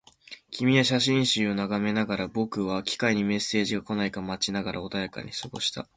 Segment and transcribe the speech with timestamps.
[0.49, 5.87] 君は写真集を眺めながら、僕は機械にメッセージが来ないか待ちながら穏やかに過ごした